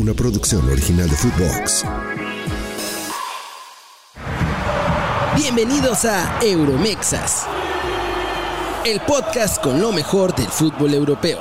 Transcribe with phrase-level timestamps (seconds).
[0.00, 1.84] una producción original de Footbox.
[5.36, 7.44] Bienvenidos a Euromexas,
[8.86, 11.38] el podcast con lo mejor del fútbol europeo.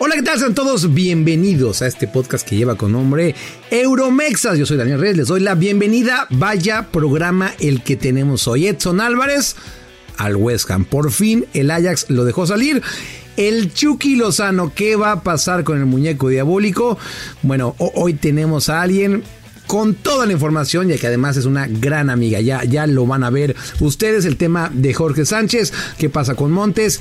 [0.00, 0.40] Hola, ¿qué tal?
[0.40, 3.36] Sean todos bienvenidos a este podcast que lleva con nombre
[3.70, 4.58] Euromexas.
[4.58, 6.26] Yo soy Daniel Reyes, les doy la bienvenida.
[6.30, 8.66] Vaya programa el que tenemos hoy.
[8.66, 9.54] Edson Álvarez
[10.16, 10.84] al West Ham.
[10.84, 12.82] Por fin el Ajax lo dejó salir.
[13.36, 16.98] El Chucky Lozano, ¿qué va a pasar con el muñeco diabólico?
[17.42, 19.22] Bueno, hoy tenemos a alguien
[19.66, 22.40] con toda la información, ya que además es una gran amiga.
[22.40, 24.26] Ya, ya lo van a ver ustedes.
[24.26, 27.00] El tema de Jorge Sánchez, qué pasa con Montes.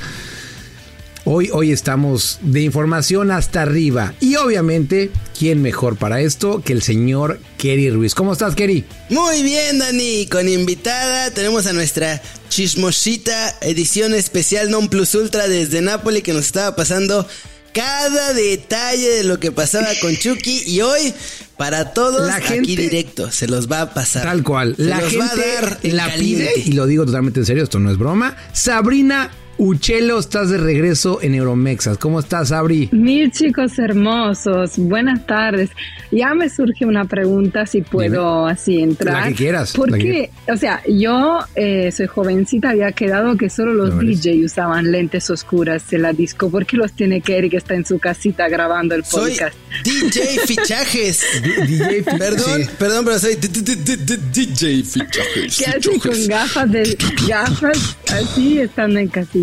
[1.23, 4.15] Hoy, hoy estamos de información hasta arriba.
[4.19, 8.15] Y obviamente, ¿quién mejor para esto que el señor Kerry Ruiz?
[8.15, 8.85] ¿Cómo estás, Kerry?
[9.09, 10.25] Muy bien, Dani.
[10.25, 16.45] Con invitada tenemos a nuestra chismosita edición especial Non Plus Ultra desde Nápoles que nos
[16.45, 17.27] estaba pasando
[17.71, 21.13] cada detalle de lo que pasaba con Chucky y hoy
[21.55, 24.23] para todos la gente, aquí directo se los va a pasar.
[24.23, 24.73] Tal cual.
[24.77, 28.35] la gente la pide y lo digo totalmente en serio, esto no es broma.
[28.53, 31.97] Sabrina Uchelo, estás de regreso en Euromexas.
[31.97, 32.89] ¿Cómo estás, Abri?
[32.91, 35.69] Mis chicos hermosos, buenas tardes.
[36.11, 39.21] Ya me surge una pregunta, si puedo así entrar.
[39.21, 39.73] La que quieras.
[39.75, 45.29] Porque, o sea, yo eh, soy jovencita, había quedado que solo los DJ usaban lentes
[45.29, 46.49] oscuras en la disco.
[46.49, 49.55] ¿Por qué los tiene Kerry que está en su casita grabando el podcast?
[49.83, 51.23] Soy DJ Fichajes.
[51.67, 55.57] DJ Perdón, perdón, pero soy DJ Fichajes.
[55.57, 59.40] ¿Qué hace con gafas de gafas así estando en casita?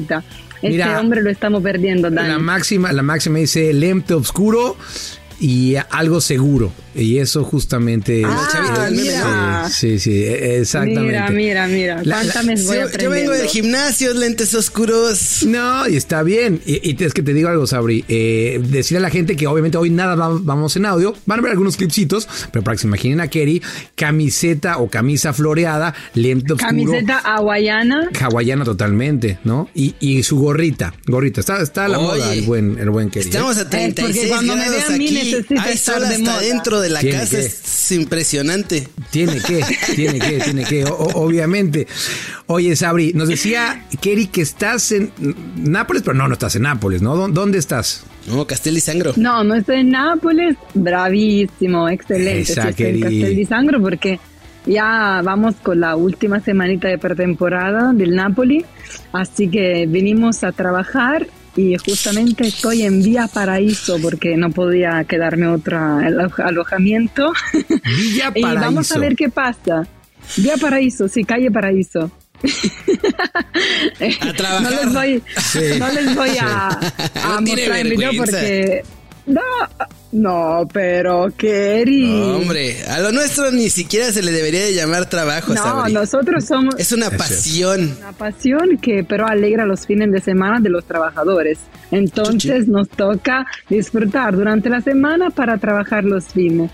[0.63, 2.29] Este hombre lo estamos perdiendo, Dani.
[2.29, 4.77] La máxima, la máxima dice lente oscuro
[5.41, 6.73] y algo seguro.
[6.99, 8.23] Y eso justamente.
[8.25, 9.69] Ah, mira.
[9.69, 11.03] Sí, sí, e, exactamente.
[11.03, 12.03] Mira, mira, mira.
[12.03, 15.45] ¿Cuántas voy Yo vengo del gimnasio, lentes oscuros.
[15.47, 16.61] No, y está bien.
[16.67, 18.05] Y, es que te digo algo, Sabri.
[18.09, 21.15] Eh, decirle a la gente que obviamente hoy nada vamos en audio.
[21.27, 23.63] Van a ver algunos clipsitos, pero para que se imaginen a Kerry,
[23.95, 26.69] camiseta o camisa floreada, lente oscuro.
[26.69, 28.11] Camiseta hawaiana.
[28.21, 29.71] Hawaiana totalmente, ¿no?
[29.75, 30.95] Y, y su gorrita.
[31.07, 31.41] Gorrita.
[31.41, 33.27] Está, está a la moda el buen, el buen Kerry.
[33.27, 33.31] ¿eh?
[33.31, 35.35] Estamos a 36 eh, cuando me vean aquí.
[35.59, 37.39] Hay sol hasta dentro de la casa.
[37.39, 38.89] Es impresionante.
[39.11, 41.87] Tiene que, tiene que, tiene que, obviamente.
[42.47, 45.13] Oye, Sabri, nos decía Kerry que estás en
[45.57, 47.17] Nápoles, pero no, no estás en Nápoles, ¿no?
[47.29, 48.05] ¿Dónde estás?
[48.27, 49.13] No, Castel Sangro.
[49.17, 50.57] No, no estoy en Nápoles.
[50.75, 52.53] Bravísimo, excelente.
[52.53, 54.21] Esa, estoy en Castel Sangro porque
[54.67, 58.65] ya vamos con la última semanita de pretemporada del Napoli,
[59.13, 61.27] así que venimos a trabajar
[61.59, 65.77] y justamente estoy en Vía Paraíso porque no podía quedarme otro
[66.39, 67.33] alojamiento.
[67.97, 68.49] Villa Paraíso.
[68.53, 69.85] y vamos a ver qué pasa.
[70.37, 72.13] Vía Paraíso, sí, calle Paraíso.
[74.21, 74.63] A trabajar.
[74.63, 75.23] No les voy,
[75.79, 78.85] no les voy a, a mostrar el video porque
[79.29, 79.43] no,
[80.11, 82.07] no, pero Kerry.
[82.07, 85.53] No, hombre, a lo nuestro ni siquiera se le debería de llamar trabajo.
[85.53, 86.75] No, nosotros somos.
[86.79, 87.95] Es una pasión.
[87.99, 91.59] Una pasión que, pero alegra los fines de semana de los trabajadores.
[91.91, 96.71] Entonces nos toca disfrutar durante la semana para trabajar los fines.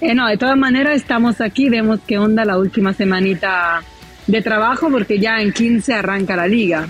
[0.00, 3.82] Eh, no, de todas maneras estamos aquí, vemos qué onda la última semanita
[4.26, 6.88] de trabajo porque ya en 15 arranca la liga.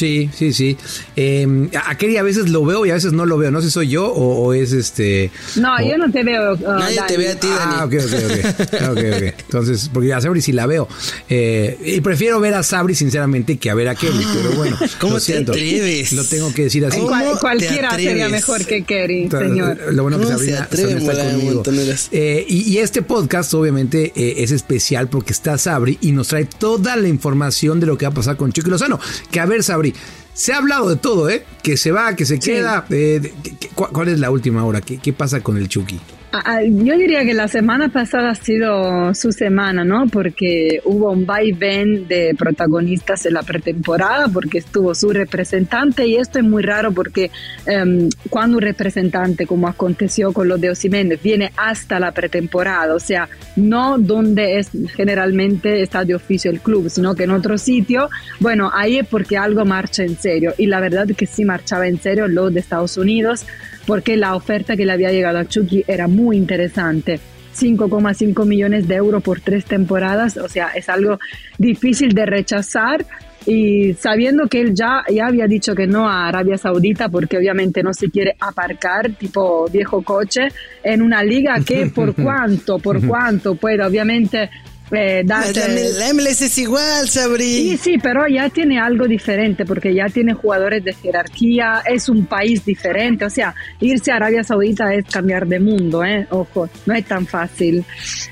[0.00, 0.78] Sí, sí, sí.
[1.14, 3.50] Eh, a Kerry a veces lo veo y a veces no lo veo.
[3.50, 5.30] No sé si soy yo o, es este.
[5.56, 6.54] No, yo no te veo.
[6.54, 7.74] Uh, Nadie te ve a ti, Dani.
[7.76, 8.90] Ah, ok, ok, ok.
[8.92, 10.88] okay, Entonces, porque a Sabri sí la veo.
[11.28, 14.24] Eh, y prefiero ver a Sabri, sinceramente, que a ver a Kerry.
[14.32, 16.12] Pero bueno, ¿cómo lo te atreves?
[16.14, 16.98] Lo tengo que decir así.
[17.38, 19.92] cualquiera sería mejor que Kerry, señor.
[19.92, 21.62] Lo bueno que Sabrina, está conmigo.
[22.10, 26.46] Eh, y, y, este podcast, obviamente, eh, es especial porque está Sabri y nos trae
[26.46, 28.98] toda la información de lo que va a pasar con Chico Lozano.
[29.30, 29.89] Que a ver, Sabri
[30.32, 31.44] se ha hablado de todo, ¿eh?
[31.62, 32.86] Que se va, que se queda.
[32.90, 33.32] Eh,
[33.74, 34.80] ¿Cuál es la última hora?
[34.80, 36.00] ¿Qué, ¿Qué, pasa con el Chucky?
[36.32, 40.06] Ah, ah, yo diría que la semana pasada ha sido su semana, ¿no?
[40.06, 46.38] Porque hubo un vaivén de protagonistas en la pretemporada, porque estuvo su representante, y esto
[46.38, 47.32] es muy raro porque
[47.66, 53.00] em, cuando un representante, como aconteció con los de Osiméndez, viene hasta la pretemporada, o
[53.00, 58.08] sea, no donde es generalmente está de oficio el club, sino que en otro sitio,
[58.38, 61.88] bueno, ahí es porque algo marcha en serio, y la verdad es que sí marchaba
[61.88, 63.44] en serio lo de Estados Unidos
[63.86, 67.20] porque la oferta que le había llegado a Chucky era muy interesante.
[67.56, 71.18] 5,5 millones de euros por tres temporadas, o sea, es algo
[71.58, 73.04] difícil de rechazar
[73.46, 77.82] y sabiendo que él ya, ya había dicho que no a Arabia Saudita porque obviamente
[77.82, 80.48] no se quiere aparcar tipo viejo coche
[80.82, 84.50] en una liga que por cuánto, por cuánto puede, obviamente
[84.92, 87.44] eh, darte- La, MLS es igual, Sabri.
[87.44, 92.26] Sí, sí, pero ya tiene algo diferente porque ya tiene jugadores de jerarquía, es un
[92.26, 96.26] país diferente, o sea, irse a Arabia Saudita es cambiar de mundo, ¿eh?
[96.30, 97.84] Ojo, no es tan fácil.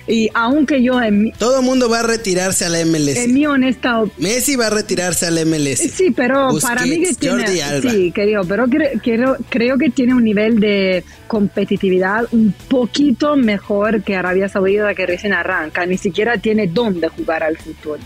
[0.06, 3.16] Y aunque yo en mi, Todo mundo va a retirarse a la MLS.
[3.24, 5.78] en mi honesta Messi va a retirarse a la MLS.
[5.92, 7.90] Sí, pero Busquets, para mí que tiene, Jordi Alba.
[7.90, 14.02] sí, creo, pero cre- creo, creo que tiene un nivel de competitividad un poquito mejor
[14.02, 17.98] que Arabia Saudita que recién arranca, ni siquiera tiene dónde jugar al fútbol.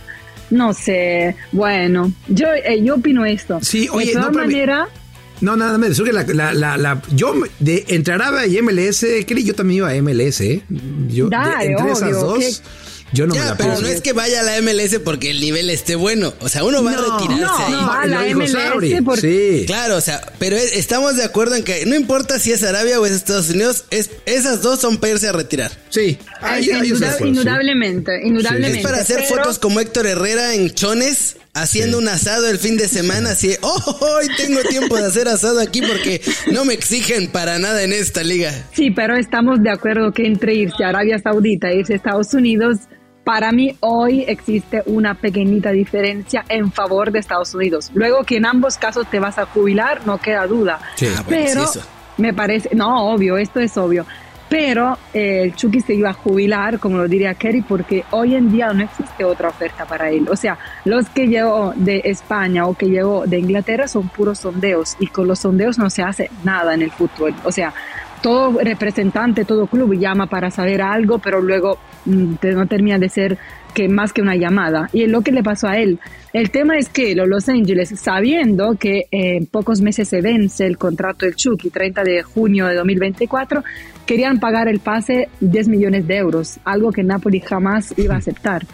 [0.50, 3.58] No sé, bueno, yo, eh, yo opino esto.
[3.62, 4.88] Sí, oye, de todas no, maneras,
[5.40, 9.24] No, nada más, eso que la, la, la, la- yo de entre Arabia y MLS,
[9.26, 10.62] Kelly, yo también iba a MLS, ¿eh?
[11.08, 11.36] Yo, de-
[11.66, 12.52] entre esas dos, que-
[13.14, 15.40] yo no me ya, la pero no es que vaya a la MLS porque el
[15.40, 16.32] nivel esté bueno.
[16.40, 17.72] O sea, uno va No, a retirarse no, ahí.
[17.72, 19.66] no, va a la MLS Sabri, porque- Sí.
[19.66, 23.00] Claro, o sea, pero es- estamos de acuerdo en que no importa si es Arabia
[23.00, 25.72] o es Estados Unidos, es, esas dos son para irse a retirar.
[25.90, 26.18] Sí,
[27.18, 27.24] sí.
[27.28, 28.78] indudablemente, indudablemente.
[28.78, 32.76] Es para hacer pero- fotos como Héctor Herrera en Chones, haciendo un asado el fin
[32.76, 36.20] de semana, así, oh, hoy tengo tiempo de hacer asado aquí porque
[36.52, 38.52] no me exigen para nada en esta liga.
[38.72, 42.32] Sí, pero estamos de acuerdo que entre irse a Arabia Saudita e irse a Estados
[42.34, 42.78] Unidos,
[43.24, 47.90] para mí hoy existe una pequeñita diferencia en favor de Estados Unidos.
[47.94, 50.80] Luego que en ambos casos te vas a jubilar, no queda duda.
[50.96, 51.06] Sí.
[51.06, 51.88] Ah, bueno, pero sí, eso.
[52.16, 54.06] me parece, no, obvio, esto es obvio.
[54.52, 58.52] Pero eh, el Chucky se iba a jubilar, como lo diría Kerry, porque hoy en
[58.52, 60.28] día no existe otra oferta para él.
[60.28, 64.94] O sea, los que llegó de España o que llegó de Inglaterra son puros sondeos
[65.00, 67.34] y con los sondeos no se hace nada en el fútbol.
[67.44, 67.72] O sea,
[68.20, 73.38] todo representante, todo club llama para saber algo, pero luego mm, no termina de ser
[73.74, 74.88] que más que una llamada.
[74.92, 75.98] Y es lo que le pasó a él.
[76.32, 80.66] El tema es que los Los Angeles, sabiendo que eh, en pocos meses se vence
[80.66, 83.62] el contrato del Chucky, 30 de junio de 2024,
[84.06, 88.66] querían pagar el pase 10 millones de euros, algo que Napoli jamás iba a aceptar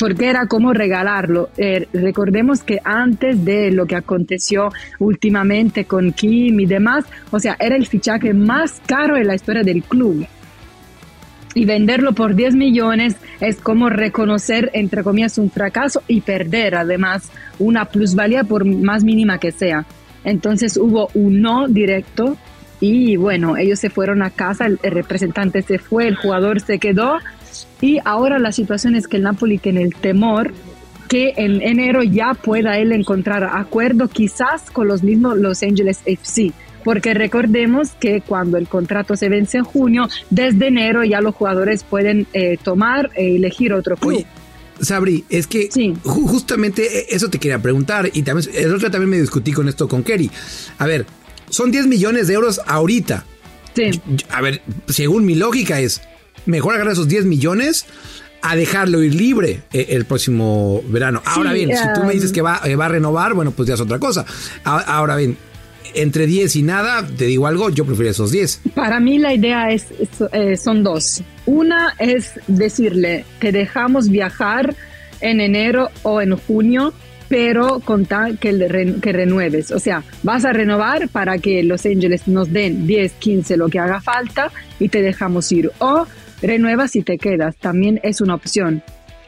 [0.00, 1.50] porque era como regalarlo.
[1.58, 7.54] Eh, recordemos que antes de lo que aconteció últimamente con Kim y demás, o sea,
[7.60, 10.26] era el fichaje más caro en la historia del club.
[11.54, 17.30] Y venderlo por 10 millones es como reconocer, entre comillas, un fracaso y perder además
[17.58, 19.84] una plusvalía por más mínima que sea.
[20.24, 22.36] Entonces hubo un no directo
[22.80, 27.18] y bueno, ellos se fueron a casa, el, representante se fue, el jugador se quedó
[27.80, 30.52] y ahora la situación es que el Napoli tiene el temor
[31.08, 36.52] que en enero ya pueda él encontrar acuerdo quizás con los mismos Los Angeles FC.
[36.84, 41.84] Porque recordemos que cuando el contrato se vence en junio, desde enero ya los jugadores
[41.84, 44.24] pueden eh, tomar e elegir otro club.
[44.80, 45.92] Sabri, es que Sí.
[46.02, 49.86] ju- justamente eso te quería preguntar y también el otro también me discutí con esto
[49.88, 50.30] con Kerry.
[50.78, 51.04] A ver,
[51.50, 53.24] son 10 millones de euros ahorita.
[53.74, 54.00] Sí.
[54.30, 56.00] A ver, según mi lógica es
[56.46, 57.84] mejor agarrar esos 10 millones
[58.42, 61.20] a dejarlo ir libre eh, el próximo verano.
[61.26, 63.68] Ahora Sí, bien, si tú me dices que va, eh, va a renovar, bueno, pues
[63.68, 64.24] ya es otra cosa.
[64.64, 65.36] Ahora bien,
[65.94, 68.62] entre 10 y nada, te digo algo, yo prefiero esos 10.
[68.74, 69.86] Para mí la idea es,
[70.32, 71.22] eh, son dos.
[71.46, 74.74] Una es decirle que dejamos viajar
[75.20, 76.92] en enero o en junio,
[77.28, 79.70] pero con tal que, que renueves.
[79.70, 83.78] O sea, vas a renovar para que Los Ángeles nos den 10, 15, lo que
[83.78, 85.70] haga falta y te dejamos ir.
[85.78, 86.06] O
[86.42, 87.56] renuevas y te quedas.
[87.56, 88.82] También es una opción.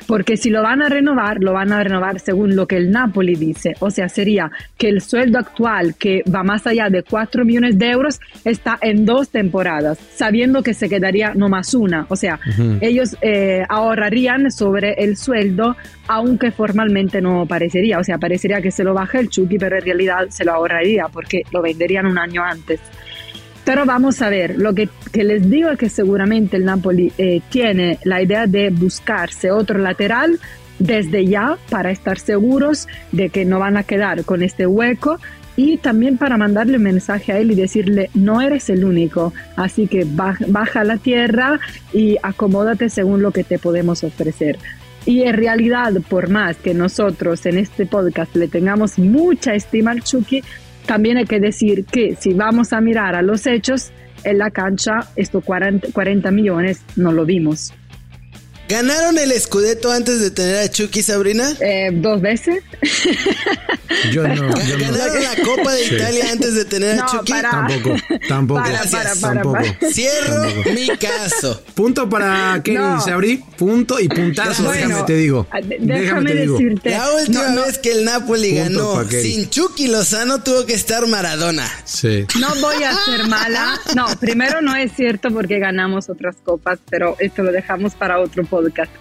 [0.06, 3.34] Porque si lo van a renovar, lo van a renovar según lo que el Napoli
[3.34, 3.75] dice.
[3.81, 7.90] O sea, sería que el sueldo actual, que va más allá de 4 millones de
[7.90, 12.06] euros, está en dos temporadas, sabiendo que se quedaría no más una.
[12.09, 12.40] O sea,
[12.80, 15.76] ellos eh, ahorrarían sobre el sueldo,
[16.09, 17.99] aunque formalmente no parecería.
[17.99, 21.06] O sea, parecería que se lo baja el Chucky, pero en realidad se lo ahorraría
[21.12, 22.80] porque lo venderían un año antes.
[23.64, 27.40] Pero vamos a ver, lo que, que les digo es que seguramente el Napoli eh,
[27.49, 30.40] tiene la idea de buscarse otro lateral
[30.78, 35.19] desde ya para estar seguros de que no van a quedar con este hueco
[35.54, 39.87] y también para mandarle un mensaje a él y decirle no eres el único, así
[39.87, 41.61] que baja, baja la tierra
[41.92, 44.59] y acomódate según lo que te podemos ofrecer.
[45.04, 50.02] Y en realidad, por más que nosotros en este podcast le tengamos mucha estima al
[50.02, 50.42] Chucky,
[50.86, 53.92] también hay que decir que si vamos a mirar a los hechos,
[54.24, 57.72] en la cancha estos 40, 40 millones no lo vimos.
[58.73, 61.52] ¿Ganaron el Scudetto antes de tener a Chucky Sabrina?
[61.61, 62.62] Eh, ¿Dos veces?
[64.12, 64.43] Yo no, yo
[64.79, 64.85] no.
[64.85, 65.95] ¿Ganaron la Copa de Sí.
[65.95, 67.33] Italia antes de tener a Chucky?
[67.33, 67.97] para- Tampoco,
[68.29, 68.62] tampoco.
[68.62, 69.52] Para, para, para, tampoco.
[69.52, 69.93] para.
[69.93, 71.62] Cierro mi caso.
[71.75, 73.00] Punto para Kelly No.
[73.00, 75.47] Sabri, punto y puntazo, Bueno, déjame te digo.
[75.50, 76.59] Ah, Déjame Déjame te digo.
[76.59, 76.91] decirte.
[76.91, 80.75] La última no, no, vez que el Napoli Punto ganó sin Chucky Lozano tuvo que
[80.75, 81.69] estar Maradona.
[81.85, 82.25] Sí.
[82.41, 83.79] no voy a ser mala.
[83.95, 88.45] No, primero no es cierto porque ganamos otras copas, pero esto lo dejamos para otro
[88.45, 88.62] podcast.
[88.62, 88.92] Podcast.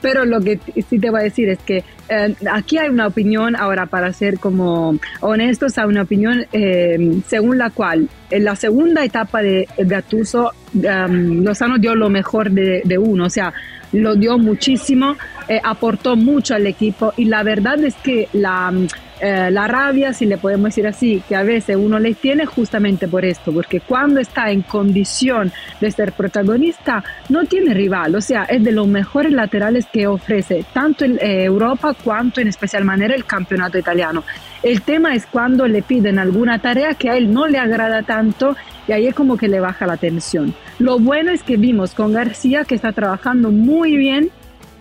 [0.00, 0.58] Pero lo que
[0.88, 4.38] sí te voy a decir es que eh, aquí hay una opinión, ahora para ser
[4.38, 10.52] como honestos, hay una opinión eh, según la cual en la segunda etapa de Gattuso
[10.74, 13.52] um, Lozano dio lo mejor de, de uno, o sea,
[13.92, 15.16] lo dio muchísimo,
[15.48, 18.72] eh, aportó mucho al equipo y la verdad es que la,
[19.20, 23.06] eh, la rabia, si le podemos decir así, que a veces uno le tiene justamente
[23.06, 28.44] por esto, porque cuando está en condición de ser protagonista no tiene rival, o sea,
[28.44, 33.14] es de los mejores laterales que ofrece tanto en eh, Europa cuanto en especial manera
[33.14, 34.24] el campeonato italiano.
[34.62, 38.56] El tema es cuando le piden alguna tarea que a él no le agrada tanto
[38.86, 40.54] y ahí es como que le baja la tensión.
[40.78, 44.30] Lo bueno es que vimos con García que está trabajando muy bien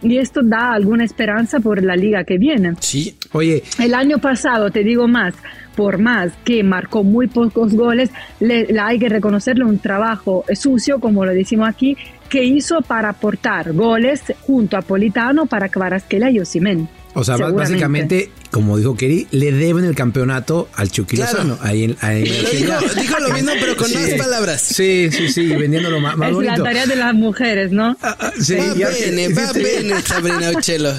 [0.02, 2.74] y esto da alguna esperanza por la liga que viene.
[2.80, 3.16] Sí.
[3.32, 5.34] Oye, El año pasado, te digo más,
[5.76, 11.00] por más que marcó muy pocos goles, le, le hay que reconocerle un trabajo sucio,
[11.00, 11.96] como lo decimos aquí,
[12.30, 16.88] que hizo para aportar goles junto a Politano para Kvaratskhelia y Osimhen.
[17.16, 21.32] o sea, básicamente, como dijo Keri, le deben el campeonato al Chucky Claro.
[21.44, 21.58] Lozano.
[21.62, 24.62] Ahí en, ahí en dijo, dijo lo mismo, pero con más palabras.
[24.62, 27.98] Sí, sí, sí, vendiéndolo más, más Es la tarea de las mujeres, ¿no?
[28.02, 30.94] Ah, ah, sí, Va ya- bene, va bene, Sabrina Uccello.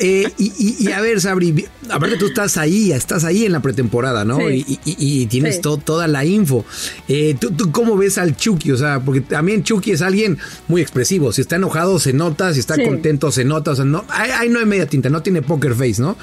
[0.00, 3.60] Eh, y, y- y a ver, Sabri, aparte tú estás ahí, estás ahí en la
[3.60, 4.38] pretemporada, ¿no?
[4.38, 4.64] Sí.
[4.66, 5.60] Y, y- y tienes Sí.
[5.62, 6.64] to- toda la info.
[7.08, 8.70] Eh, ¿tú, tú cómo ves al Chucky?
[8.72, 10.38] O sea, porque también Chucky es alguien
[10.68, 11.32] muy expresivo.
[11.32, 12.52] Si está enojado, se nota.
[12.54, 12.84] Si está Sí.
[12.84, 13.72] contento, se nota.
[13.72, 16.16] O sea, no, ahí, no hay media tinta, no tiene poker face, ¿no?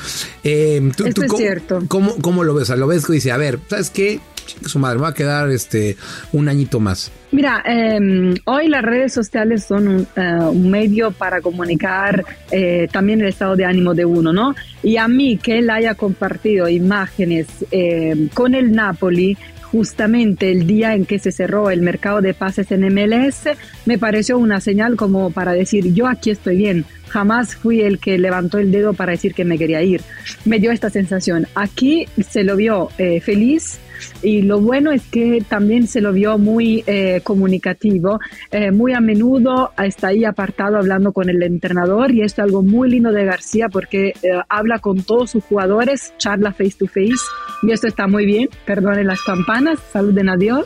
[0.44, 1.84] Eh, ¿tú, Esto tú es cómo, cierto.
[1.88, 2.64] Cómo, cómo lo ves?
[2.64, 4.20] O sea, lo ves que dice, a ver, ¿sabes qué?
[4.66, 5.98] Su madre, va a quedar este
[6.32, 7.12] un añito más.
[7.32, 13.28] Mira, eh, hoy las redes sociales son un, eh, medio para comunicar eh, también el
[13.28, 14.56] estado de ánimo de uno, ¿no?
[14.84, 19.38] Y a mí que él haya compartido imágenes eh, con el Napoli
[19.76, 23.50] justamente el día en que se cerró el mercado de pases en MLS,
[23.86, 26.86] me pareció una señal como para decir, yo aquí estoy bien,
[27.16, 30.02] jamás fui el que levantó el dedo para decir que me quería ir.
[30.44, 31.48] Me dio esta sensación.
[31.56, 33.80] Aquí se lo vio eh, feliz,
[34.22, 38.20] y lo bueno es que también se lo vio muy eh, comunicativo,
[38.52, 42.64] eh, muy a menudo está ahí apartado hablando con el entrenador y esto es algo
[42.64, 47.24] muy lindo de García porque eh, habla con todos sus jugadores, charla face to face
[47.64, 50.66] y esto está muy bien, perdonen las campanas, saluden a Dios.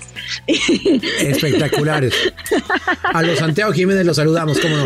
[1.19, 2.13] Espectaculares.
[3.03, 4.85] A los Santiago Jiménez los saludamos, ¿cómo no?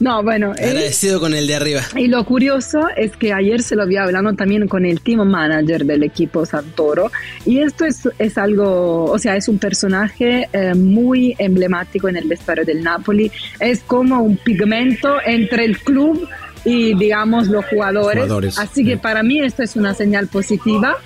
[0.00, 1.82] no, bueno, él- Agradecido con el de arriba.
[1.96, 5.84] Y lo curioso es que ayer se lo vi hablando también con el team manager
[5.84, 7.10] del equipo Santoro.
[7.44, 12.28] Y esto es, es algo, o sea, es un personaje eh, muy emblemático en el
[12.28, 13.32] vestuario del Napoli.
[13.58, 16.28] Es como un pigmento entre el club
[16.64, 18.22] y, digamos, los jugadores.
[18.22, 20.96] Jugadores, Así que para mí esto es una señal positiva.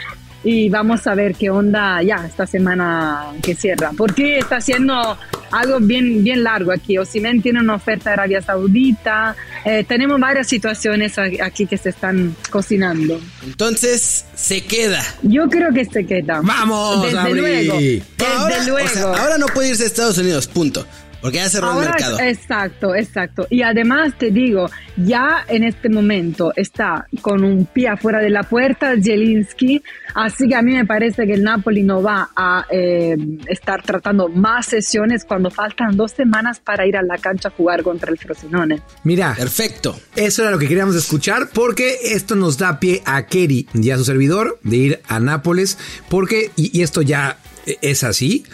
[0.44, 3.92] Y vamos a ver qué onda ya esta semana que cierra.
[3.96, 5.16] Porque está haciendo
[5.50, 6.98] algo bien, bien largo aquí.
[6.98, 9.34] Osimen tiene una oferta de Arabia Saudita.
[9.64, 13.18] Eh, tenemos varias situaciones aquí que se están cocinando.
[13.42, 15.02] Entonces, se queda.
[15.22, 16.40] Yo creo que se queda.
[16.42, 17.34] ¡Vamos, Desde Abri!
[17.40, 17.78] luego.
[17.78, 18.02] Desde
[18.36, 18.88] ahora, o luego.
[18.88, 20.86] sea, ahora no puede irse a Estados Unidos, punto.
[21.24, 22.18] Porque ya cerró el Ahora, mercado.
[22.20, 23.46] exacto, exacto.
[23.48, 28.42] Y además te digo, ya en este momento está con un pie afuera de la
[28.42, 29.82] puerta Zielinski,
[30.14, 33.16] así que a mí me parece que el Napoli no va a eh,
[33.46, 37.82] estar tratando más sesiones cuando faltan dos semanas para ir a la cancha a jugar
[37.82, 38.82] contra el Frosinone.
[39.04, 39.98] Mira, Perfecto.
[40.16, 43.96] Eso era lo que queríamos escuchar porque esto nos da pie a Kerry y a
[43.96, 45.78] su servidor de ir a Nápoles
[46.10, 47.38] porque, y, y esto ya
[47.80, 48.44] es así,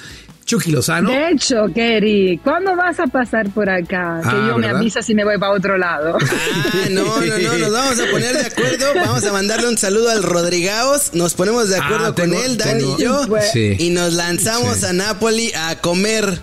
[0.51, 4.21] Chucky Lozano, De hecho, Kerry, ¿cuándo vas a pasar por acá?
[4.21, 6.19] Que Ah, yo me avisa si me voy para otro lado.
[6.21, 8.87] Ah, no, no, no, nos vamos a poner de acuerdo.
[8.97, 11.15] Vamos a mandarle un saludo al Rodrigaos.
[11.15, 13.27] Nos ponemos de acuerdo Ah, tengo- con él, Dani tengo- y yo.
[13.53, 13.77] Sí.
[13.79, 14.87] Y nos lanzamos Sí.
[14.87, 16.41] a Nápoli a comer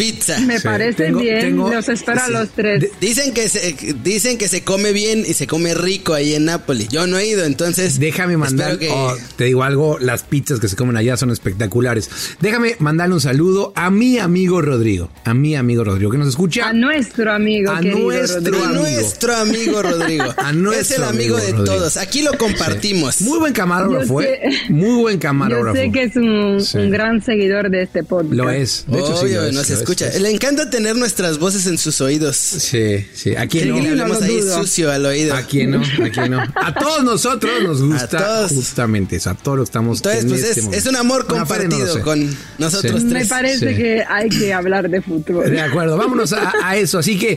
[0.00, 0.38] pizza.
[0.40, 2.32] Me Sí, parece tengo- bien, tengo- los espero a sí.
[2.32, 2.86] los tres.
[3.00, 6.88] Dicen que se, dicen que se come bien y se come rico ahí en Nápoli.
[6.88, 7.98] Yo no he ido, entonces.
[8.00, 12.08] déjame mandar, que- oh, te digo algo, las pizzas que se comen allá son espectaculares.
[12.40, 16.68] Déjame mandarle un saludo a mi amigo Rodrigo, a mi amigo Rodrigo que nos escucha.
[16.68, 18.64] A nuestro amigo, A nuestro Rodrigo.
[18.64, 18.82] a amigo.
[18.84, 20.24] nuestro amigo Rodrigo.
[20.38, 21.64] A nuestro es el amigo, amigo de Rodrigo.
[21.76, 21.96] todos.
[21.96, 23.20] Aquí lo compartimos.
[23.20, 24.40] Muy buen camarógrafo, Yo ¿eh?
[24.68, 25.76] Muy buen Yo camarógrafo.
[25.76, 26.78] sé que es un, Sí.
[26.78, 28.32] un gran seguidor de este podcast.
[28.34, 28.84] Lo es.
[28.86, 30.06] De hecho, sí, Obvio, lo es, nos lo es, escucha.
[30.06, 30.20] lo es.
[30.20, 32.36] Le encanta tener nuestras voces en sus oídos.
[32.36, 33.34] Sí, sí.
[33.36, 33.80] Aquí Quiere no.
[33.80, 35.34] le no ahí sucio al oído.
[35.34, 36.40] Aquí no, aquí no.
[36.54, 38.52] A todos nosotros nos gusta A todos.
[38.52, 40.78] justamente eso, a todos los que estamos Entonces, en pues este es, momento.
[40.78, 43.06] es un amor no compartido con nosotros Sí.
[43.06, 43.28] Me tres.
[43.28, 43.76] parece Sí.
[43.76, 45.50] que hay que hablar de fútbol.
[45.50, 46.98] De acuerdo, vámonos a, a eso.
[46.98, 47.32] Así que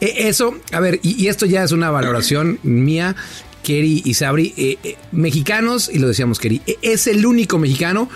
[0.00, 3.14] eh, eso, a ver, y, y esto ya es una valoración mía,
[3.62, 8.08] Keri y Sabri, eh, eh, mexicanos, y lo decíamos Keri, eh, es el único mexicano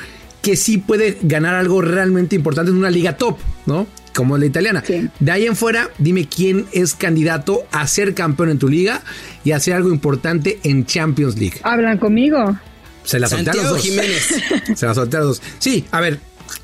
[0.42, 3.86] que sí puede ganar algo realmente importante en una liga top, ¿no?
[4.14, 4.82] Como la italiana.
[4.86, 5.08] Sí.
[5.20, 9.02] De ahí en fuera, dime quién es candidato a ser campeón en tu liga
[9.44, 11.60] y a hacer algo importante en Champions League.
[11.62, 12.58] ¿Hablan conmigo?
[13.04, 13.82] Se la solté a los dos.
[13.82, 14.28] Jiménez.
[14.76, 15.42] Se la solté a los dos.
[15.58, 16.18] Sí, a ver.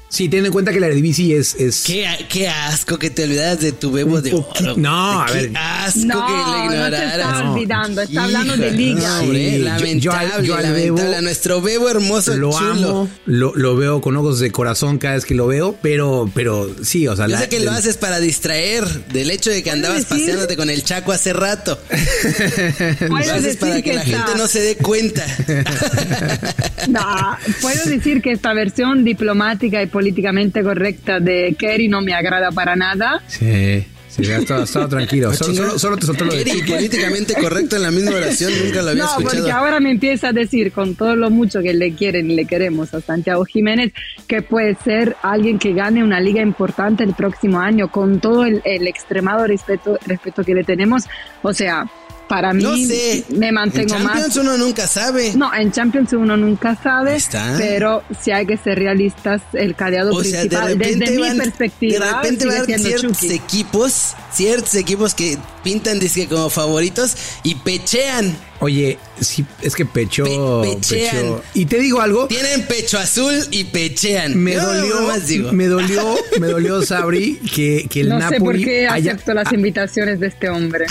[0.08, 1.56] Sí, ten en cuenta que la Eredivisie es...
[1.56, 4.74] es Qué, qué asco que te olvidas de tu bebo de oro.
[4.76, 5.52] No, a Qué ver.
[5.56, 7.12] asco No, que le no se ignoraras.
[7.16, 7.52] está No.
[7.52, 9.00] olvidando, está hablando de liga.
[9.08, 11.02] no, hombre, Sí, yo- lamentable, yo al- yo al lamentable.
[11.02, 12.70] Bebo A nuestro bebo hermoso, lo chulo.
[12.70, 16.70] amo, lo, lo veo con ojos de corazón cada vez que lo veo, pero, pero
[16.82, 19.62] sí, o sea, Yo la- sé que lo el- haces para distraer del hecho de
[19.64, 20.18] que andabas decir?
[20.20, 21.78] paseándote con el chaco hace rato.
[23.08, 25.26] Lo haces decir para que, que la está- gente no se dé cuenta.
[26.88, 32.52] No, puedo decir que esta versión diplomática y políticamente correcta de Kerry no me agrada
[32.52, 33.20] para nada.
[33.26, 35.32] Sí, sí, ya estaba, estaba tranquilo.
[35.34, 38.82] Solo, solo- solo te soltó lo de Eric, políticamente correcto en la misma oración, nunca
[38.82, 39.34] lo había No, escuchado.
[39.36, 42.44] porque ahora me empieza a decir con todo lo mucho que le quieren y le
[42.44, 43.92] queremos a Santiago Jiménez
[44.28, 48.62] que puede ser alguien que gane una liga importante el próximo año con todo el,
[48.64, 51.02] el extremado respeto, respeto que le tenemos.
[51.42, 51.84] O sea,
[52.28, 53.24] para mí No sé.
[53.30, 54.12] me mantengo en más.
[54.14, 55.32] Champions uno nunca sabe.
[55.34, 57.54] No, en Champions uno nunca sabe, está.
[57.58, 61.32] pero si hay que ser realistas, el cadeado O sea, de principal, repente desde van,
[61.32, 63.32] mi perspectiva, de repente van ciertos Chucky.
[63.32, 68.36] equipos, ciertos equipos que pintan dizque como favoritos y pechean.
[68.60, 71.14] Oye, sí, es que pecho, Pe- pechean.
[71.16, 71.42] pecho.
[71.54, 74.36] Y te digo algo, Tienen pecho azul y pechean.
[74.42, 75.52] me dolió, nomás digo.
[75.52, 79.34] me dolió, me dolió, Sabri, que, que el No sé por Napoli qué haya- acepto
[79.34, 80.86] las invitaciones de este hombre.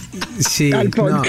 [0.47, 1.21] Sí, al no.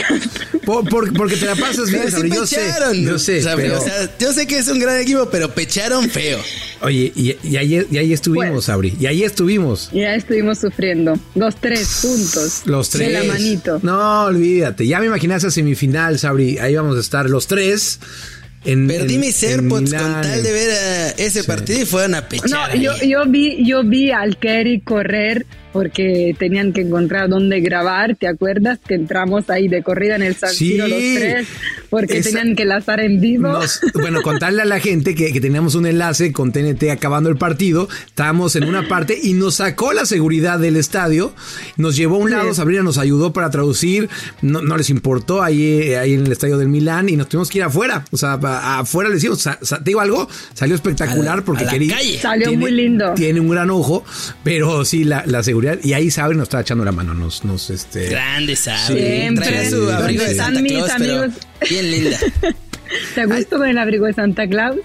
[0.66, 2.60] Por- por- porque te la pasas bien, sí Sabri, yo sé,
[3.02, 6.10] yo sé, Sabri, pero- o sea, yo sé que es un gran equipo, pero pecharon
[6.10, 6.38] feo.
[6.82, 8.64] Oye, y, y ahí, y ahí estuvimos, Pues.
[8.66, 9.88] Sabri, y ahí estuvimos.
[9.92, 11.18] Ya estuvimos sufriendo.
[11.34, 12.62] Los tres juntos.
[12.66, 13.08] Los tres.
[13.08, 13.78] De la manito.
[13.82, 14.86] No, olvídate.
[14.86, 16.58] Ya me imaginé esa semifinal, Sabri.
[16.58, 18.00] Ahí vamos a estar los tres.
[18.64, 22.28] En, Perdí en- mis AirPods con tal de ver a ese partido y fueron a
[22.28, 22.50] pechar.
[22.50, 22.82] No, ahí.
[22.82, 25.46] yo, yo vi, yo vi al Kerry correr
[25.76, 28.16] porque tenían que encontrar dónde grabar.
[28.16, 30.70] ¿Te acuerdas que entramos ahí de corrida en el San Sí.
[30.72, 31.46] Siro los tres?
[31.90, 33.48] Porque Esa- tenían que lanzar en vivo.
[33.48, 37.36] Nos- bueno, contarle a la gente que, que teníamos un enlace con TNT acabando el
[37.36, 37.88] partido.
[38.06, 41.34] Estábamos en una parte y nos sacó la seguridad del estadio.
[41.76, 42.34] Nos llevó a un Sí.
[42.34, 44.08] lado, Sabrina nos ayudó para traducir.
[44.40, 47.58] No, no les importó ahí, ahí en el estadio del Milán y nos tuvimos que
[47.58, 48.02] ir afuera.
[48.12, 49.42] O sea, pa- afuera les hicimos.
[49.42, 51.96] sa- sa- te digo algo, salió espectacular A la- porque a la quería.
[51.96, 52.18] calle.
[52.18, 53.12] Salió muy lindo.
[53.14, 54.04] Tiene un gran ojo,
[54.42, 55.65] pero sí, la, la seguridad.
[55.82, 57.14] Y ahí Sabri nos estaba echando la mano.
[57.14, 58.08] Nos, nos, este.
[58.08, 58.86] Grande, ¿sabes?
[58.86, 59.46] Siempre.
[59.46, 61.38] Traía su abrigo de Están Santa mis Claus, pero amigos.
[61.70, 62.18] bien linda.
[63.14, 64.78] ¿Te gustó con el abrigo de Santa Claus?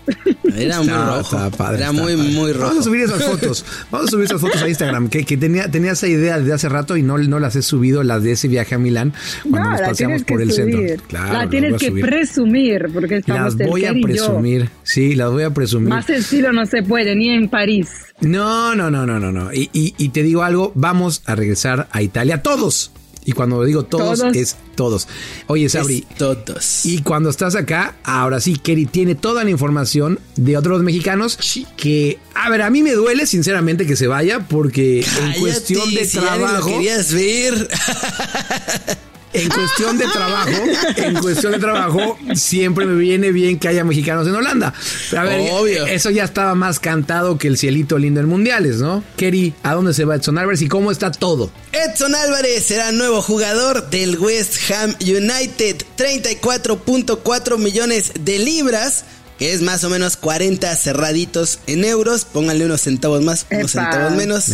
[0.57, 1.51] Era muy Estaba- rojo.
[1.57, 2.29] padre, Era muy, padre.
[2.31, 2.65] muy rojo.
[2.67, 3.65] Vamos a subir esas fotos.
[3.91, 5.09] Vamos a subir esas fotos a Instagram.
[5.09, 8.03] Que, que tenía, tenía esa idea desde hace rato y no, no las he subido,
[8.03, 9.13] las de ese viaje a Milán,
[9.49, 10.75] cuando no, nos paseamos por el subir.
[10.89, 11.05] centro.
[11.07, 12.05] Claro, la tienes que subir.
[12.05, 14.69] presumir porque estamos Las voy a presumir.
[14.83, 15.89] Sí, las voy a presumir.
[15.89, 17.89] Más estilo no se puede, ni en París.
[18.21, 19.51] No, no, no, no, no, no.
[19.53, 22.91] Y, y- y te digo algo, vamos a regresar a Italia todos.
[23.23, 24.35] Y cuando digo todos, Todos.
[24.35, 25.07] es todos.
[25.47, 26.85] Oye, Sabri, Es todos.
[26.85, 31.37] Y cuando estás acá, ahora sí, Kerry tiene toda la información de otros mexicanos
[31.77, 36.05] que, a ver, a mí me duele sinceramente que se vaya porque en cuestión de
[36.05, 37.69] si ya ni lo trabajo, querías ver.
[39.33, 40.51] en cuestión de trabajo,
[40.97, 44.73] en cuestión de trabajo, siempre me viene bien que haya mexicanos en Holanda.
[45.09, 45.85] Pero a ver, Obvio.
[45.85, 49.03] eso ya estaba más cantado que el cielito lindo en mundiales, ¿no?
[49.17, 51.51] Kerry, ¿a dónde se va Edson Álvarez y cómo está todo?
[51.71, 55.83] Edson Álvarez será nuevo jugador del West Ham United.
[55.97, 59.05] 34.4 millones de libras.
[59.39, 62.25] Que es más o menos 40 cerraditos en euros.
[62.25, 63.85] Pónganle unos centavos más, unos Epa.
[63.89, 64.45] centavos menos.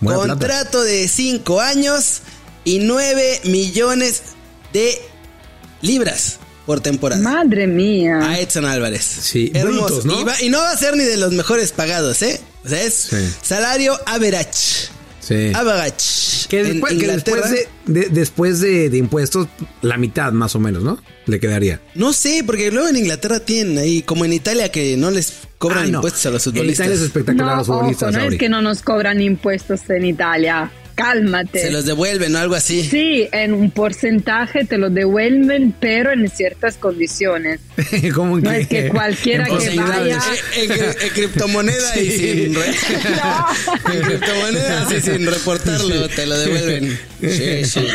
[0.00, 0.16] Plata.
[0.16, 2.22] Contrato de 5 años
[2.64, 4.22] y 9 millones
[4.72, 4.94] de
[5.80, 7.20] libras por temporada.
[7.22, 8.18] Madre mía.
[8.22, 9.02] A Edson Álvarez.
[9.04, 10.20] Sí, brutos, ¿no?
[10.20, 12.40] Y, va- y no va a ser ni de los mejores pagados, ¿eh?
[12.64, 13.16] O sea, es Sí.
[13.42, 14.88] salario average.
[15.20, 15.52] Sí.
[15.54, 16.48] Average.
[16.48, 17.48] Que En después, que Inglaterra.
[17.48, 19.48] después, de, de- después de, de impuestos,
[19.80, 21.02] la mitad más o menos, ¿no?
[21.26, 21.80] Le quedaría.
[21.94, 25.84] No sé, porque luego en Inglaterra tienen ahí, como en Italia, que no les cobran
[25.84, 25.98] Ah, no.
[25.98, 26.86] impuestos a los En futbolistas.
[26.86, 30.04] Italia es espectacular no, los futbolistas, ojo, no es que no nos cobran impuestos en
[30.06, 30.70] Italia.
[30.94, 31.60] Cálmate.
[31.60, 32.82] Se los devuelven o algo así.
[32.84, 37.60] Sí, en un porcentaje te lo devuelven, pero en ciertas condiciones.
[38.14, 40.20] ¿Cómo No es que cualquiera que vaya-
[40.56, 46.98] En, en- en criptomoneda y sin re- en criptomonedas y sin reportarlo te lo devuelven.
[47.20, 47.86] Sí, sí.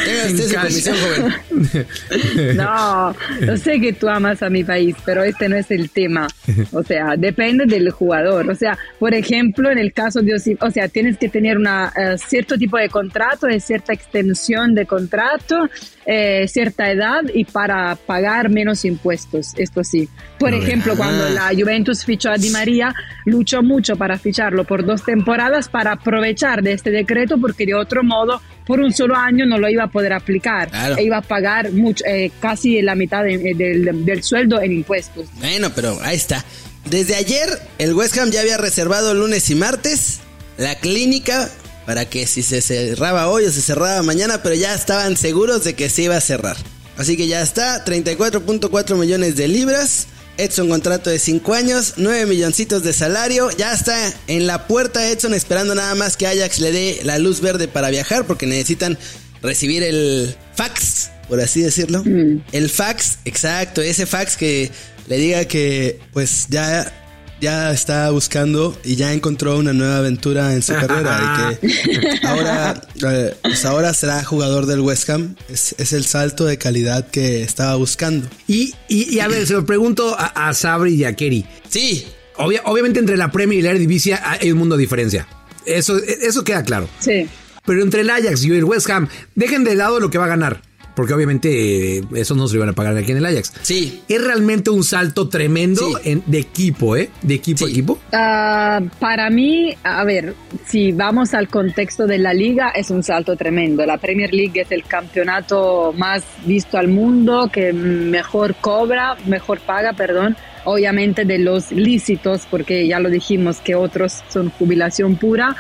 [0.55, 2.55] Comisión, joven.
[2.55, 6.27] No, yo sé que tú amas a mi país, pero este no es el tema.
[6.71, 8.49] O sea, depende del jugador.
[8.49, 11.91] O sea, por ejemplo, en el caso de Osim, o sea, tienes que tener una
[11.95, 15.69] eh, cierto tipo de contrato es cierta extensión de contrato,
[16.05, 20.07] eh, cierta edad y para pagar menos impuestos, esto sí.
[20.39, 22.93] Por ejemplo, cuando la Juventus fichó a Di María,
[23.25, 28.03] luchó mucho para ficharlo por dos temporadas para aprovechar de este decreto porque de otro
[28.03, 30.97] modo por un solo año no lo iba a poder aplicar Claro.
[30.97, 34.73] e iba a pagar mucho, eh, casi la mitad de- eh, del, del sueldo en
[34.73, 35.27] impuestos.
[35.35, 36.43] Bueno, pero ahí está.
[36.85, 37.47] Desde ayer,
[37.79, 40.19] el West Ham ya había reservado lunes y martes
[40.57, 41.49] la clínica
[41.87, 45.73] para que si se cerraba hoy o se cerraba mañana, pero ya estaban seguros de
[45.73, 46.57] que se iba a cerrar.
[46.97, 50.07] Así que ya está, 34.4 millones de libras.
[50.35, 53.49] Edson contrato de 5 años, 9 milloncitos de salario.
[53.51, 57.39] Ya está en la puerta Edson esperando nada más que Ajax le dé la luz
[57.39, 58.97] verde para viajar porque necesitan
[59.41, 62.03] recibir el fax, por así decirlo.
[62.51, 64.71] El fax, exacto, ese fax que
[65.07, 67.06] le diga que pues ya
[67.41, 72.81] ya está buscando y ya encontró una nueva aventura en su carrera y que ahora
[73.03, 75.35] eh, pues ahora será jugador del West Ham.
[75.49, 78.27] Es, es el salto de calidad que estaba buscando.
[78.47, 81.45] Y, y, y a ver, se lo pregunto a, a Sabri y a Kerry.
[81.69, 82.05] Sí,
[82.37, 85.27] Obvia- obviamente entre la Premier y la Eredivisie hay un mundo de diferencia.
[85.65, 86.87] Eso, eso queda claro.
[86.99, 87.27] Sí.
[87.65, 90.29] Pero entre el Ajax y el West Ham, dejen de lado lo que va a
[90.29, 90.61] ganar.
[90.97, 93.53] Porque obviamente eh, eso no se lo iban a pagar aquí en el Ajax.
[93.61, 94.01] sí.
[94.09, 96.09] Es realmente un salto tremendo Sí.
[96.11, 97.09] en- de equipo, ¿eh?
[97.21, 97.99] De equipo a equipo.
[98.11, 100.33] Ah, para mí, a ver,
[100.65, 103.85] si vamos al contexto de la liga, es un salto tremendo.
[103.85, 109.93] La Premier League es el campeonato más visto al mundo, que mejor cobra, mejor paga,
[109.93, 110.35] perdón.
[110.65, 115.55] Obviamente de los lícitos, porque ya lo dijimos que otros son jubilación pura.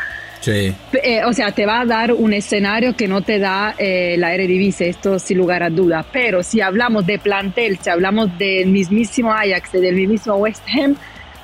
[1.03, 4.33] Eh, o sea, te va a dar un escenario que no te da eh, la
[4.33, 6.05] Eredivisie, esto sin lugar a duda.
[6.11, 10.95] Pero si hablamos de plantel, si hablamos del mismísimo Ajax, del mismísimo West Ham,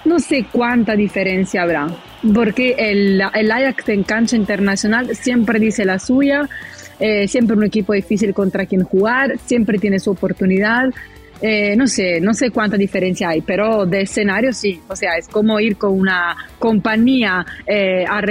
[0.05, 1.87] no sé cuánta diferencia habrá.
[2.33, 6.49] Porque el, el Ajax en cancha internacional siempre dice la suya,
[6.99, 10.89] eh, siempre un equipo difícil contra quien jugar, siempre tiene su oportunidad.
[11.41, 14.79] Eh, no sé, no sé cuánta diferencia hay, pero de escenario sí.
[14.87, 18.21] O sea, es como ir con una compañía eh, a,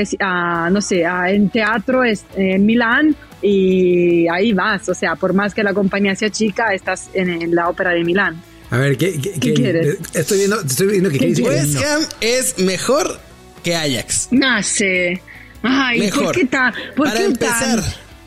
[0.66, 4.88] a, no sé, a- en teatro es, en Milán y ahí vas.
[4.88, 8.02] O sea, por más que la compañía sea chica, estás en, en la ópera de
[8.04, 8.40] Milán.
[8.70, 9.98] A ver, ¿qué, qué- qué- quieres?
[10.14, 11.80] Estoy viendo, estoy viendo que ¿Qué Kerry dice que West no.
[11.86, 13.20] Ham es mejor
[13.62, 14.28] que Ajax.
[14.30, 15.20] Nace.
[15.62, 16.24] Ay, Mejor.
[16.24, 17.80] ¿por qué tan, por Para qué empezar,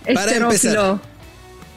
[0.06, 1.02] tan para esterófilo?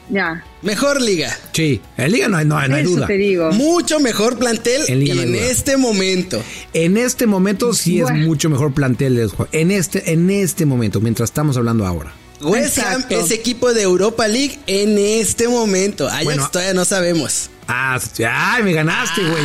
[0.09, 1.37] Ya, Mejor liga.
[1.53, 3.07] Sí, en Liga no hay, no hay- no hay eso duda.
[3.07, 3.51] te digo.
[3.51, 6.43] Mucho mejor plantel En Liga y no hay en este momento.
[6.73, 9.61] En este momento sí es mucho mejor plantel de los jugadores.
[9.61, 12.13] En este, en este momento, mientras estamos hablando ahora.
[12.41, 16.07] West Ham es equipo de Europa League en este momento.
[16.07, 16.49] Ajax Bueno.
[16.51, 17.49] todavía no sabemos.
[17.71, 19.43] Ah, ay, me ganaste, güey.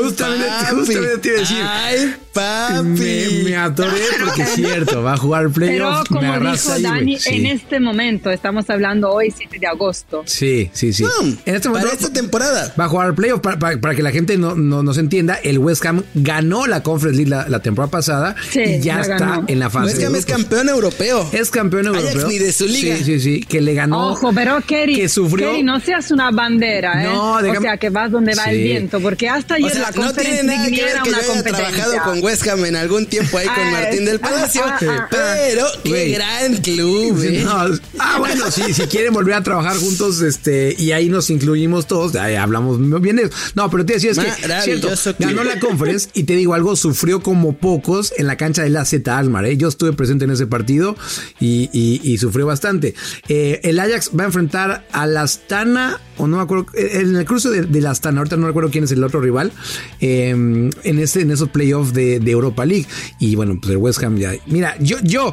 [0.00, 0.74] Justamente, papi.
[0.76, 1.56] justamente te iba a decir.
[1.62, 2.82] Ay, papi.
[2.84, 6.10] Me, me atoré porque es cierto, va a jugar Pero playoff.
[6.10, 7.18] me como dijo ahí, Dani.
[7.18, 7.28] Sí.
[7.36, 10.22] en este momento, estamos hablando hoy 7 de agosto.
[10.26, 11.04] Sí, sí, sí.
[11.04, 12.72] Hmm, en este para momento esta temporada.
[12.78, 15.34] va a jugar playoff para, para- para que la gente no, no, nos entienda.
[15.42, 19.18] El West Ham ganó la Conference League la, la temporada pasada Sí, y ya está
[19.18, 19.44] ganó.
[19.48, 19.86] en la fase.
[19.94, 21.28] West Ham es campeón europeo.
[21.32, 22.28] Es campeón Ajax europeo.
[22.28, 22.96] ni de su liga.
[22.98, 23.40] Sí, sí, sí.
[23.48, 24.08] Que le ganó.
[24.10, 25.50] Ojo, pero Kerry, que sufrió.
[25.50, 27.08] Kerry, no seas una bandera, ¿eh?
[27.12, 28.50] No, déjame- sea, que vas donde va Sí.
[28.50, 31.10] el viento, porque hasta O ayer sea, la no tiene nada que ni ver que
[31.10, 34.20] yo haya trabajado con West Ham en algún tiempo ahí con Ah, Martín del ah,
[34.28, 34.62] Palacio.
[34.64, 35.08] ah, ah, ah.
[35.10, 37.42] pero qué gran club, Sí, ¿eh?
[37.44, 37.52] no,
[37.98, 42.14] ah, bueno, sí, si quieren volver a trabajar juntos, este, y ahí nos incluimos todos,
[42.16, 43.32] ahí hablamos bien de eso.
[43.54, 44.30] No, pero te decía es que,
[44.62, 48.70] cierto, ganó la conference y te digo algo, sufrió como pocos en la cancha de
[48.70, 49.56] la Z Almar, ¿eh?
[49.56, 50.96] Yo estuve presente en ese partido
[51.40, 52.94] y, y- y sufrió bastante.
[53.28, 57.16] Eh, el Ajax va a enfrentar a la Astana, o no me acuerdo, eh, en
[57.16, 59.52] el cruce de, de la Astana, ahorita no recuerdo quién es el otro rival,
[60.00, 62.86] eh, en, ese, en esos playoffs de, de Europa League.
[63.18, 64.32] Y bueno, pues el West Ham ya.
[64.46, 65.32] Mira, yo, yo.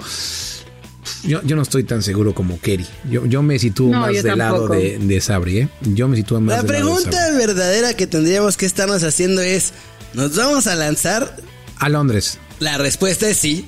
[1.23, 2.85] Yo, yo no estoy tan seguro como Kerry.
[3.09, 5.69] Yo, yo me sitúo No, más del lado de, de Sabri, ¿eh?
[5.81, 7.37] Yo me sitúo más La del lado de pregunta Sabri.
[7.37, 9.73] verdadera que tendríamos que estarnos haciendo es,
[10.13, 11.35] ¿nos vamos a lanzar?
[11.77, 12.37] A Londres.
[12.61, 13.65] La respuesta es sí.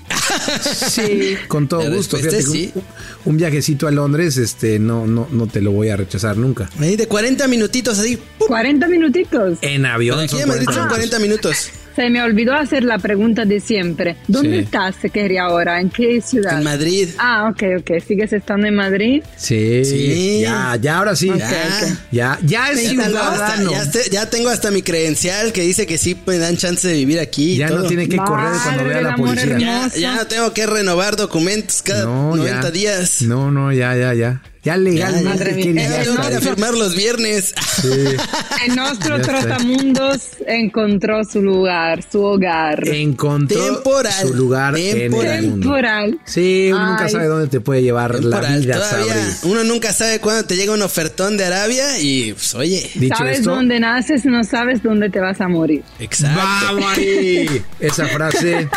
[0.61, 1.35] Sí.
[1.47, 2.15] Con todo La gusto.
[2.17, 2.71] Fíjate es que sí.
[2.75, 2.83] un,
[3.25, 6.69] un viajecito a Londres, este, no, no, no te lo voy a rechazar nunca.
[6.79, 8.17] Ahí de 40 minutitos así.
[8.37, 8.47] ¡pum!
[8.47, 9.57] 40 minutitos.
[9.61, 10.19] En avión.
[10.19, 11.69] Aquí son en Madrid 40 son 40 minutos.
[11.95, 14.15] Se me olvidó hacer la pregunta de siempre.
[14.27, 14.63] ¿Dónde Sí.
[14.65, 15.79] estás, Kerry, ahora?
[15.79, 16.57] ¿En qué ciudad?
[16.57, 17.09] En Madrid.
[17.19, 17.91] Ah, ok, ok.
[18.05, 19.21] ¿Sigues estando en Madrid?
[19.37, 20.39] Sí, Sí.
[20.41, 21.31] Ya, ya, ahora sí.
[21.37, 21.97] Ya.
[22.11, 23.71] Ya, ya es Ya tengo, hasta, ciudadano.
[23.71, 26.95] ya, te- ya tengo hasta mi credencial que dice que sí me dan chance de
[26.95, 27.53] vivir aquí.
[27.53, 29.57] y Ya no tiene que correr cuando vea la policía.
[29.59, 32.71] Ya, ya no tengo que renovar documentos cada No, 90 ya.
[32.71, 33.21] días.
[33.21, 34.41] No, no, ya, ya, ya.
[34.63, 35.71] Ya Madre mía.
[35.83, 36.41] Eh, ya está que ahí.
[36.41, 37.53] firmar los viernes.
[37.81, 37.89] Sí.
[38.65, 42.87] El nuestro trotamundos encontró su lugar, su hogar.
[42.87, 45.27] Encontró Temporal, su lugar temporal.
[45.31, 45.63] en el mundo.
[45.67, 46.19] Temporal.
[46.23, 50.45] Sí, uno nunca sabe dónde te puede llevar la vida, todavía uno nunca sabe cuándo
[50.45, 52.89] te llega un ofertón de Arabia y pues oye.
[52.95, 55.83] Dicho sabes esto, dónde naces, no sabes dónde te vas a morir.
[55.99, 56.39] Exacto.
[56.39, 57.61] ¡Vamos ahí!
[57.81, 58.69] Esa frase,